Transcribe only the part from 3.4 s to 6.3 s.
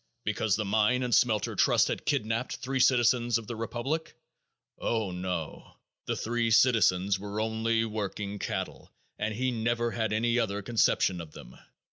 the republic? Oh, no! The